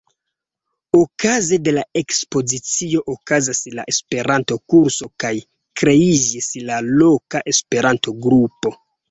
Okaze 0.99 1.59
de 1.67 1.73
la 1.75 1.83
ekspozicio 2.01 3.03
okazas 3.15 3.61
la 3.81 3.85
Esperanto-kurso 3.93 5.11
kaj 5.25 5.33
kreiĝis 5.83 6.51
la 6.73 6.81
loka 7.05 7.45
Esperanto-grupo. 7.55 8.75